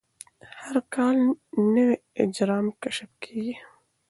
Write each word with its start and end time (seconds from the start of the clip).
هر 0.61 0.75
کال 0.93 1.17
نوي 1.73 1.95
اجرام 2.23 2.65
کشف 2.81 3.11
کېږي. 3.23 3.55